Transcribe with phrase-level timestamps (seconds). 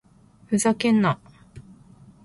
[0.47, 1.19] ふざけんな！